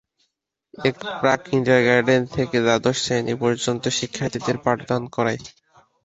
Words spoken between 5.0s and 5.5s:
করায়।